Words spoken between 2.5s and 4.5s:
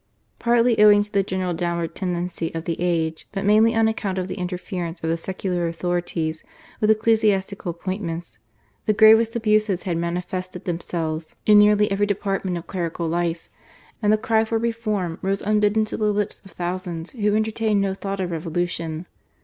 of the age, but mainly on account of the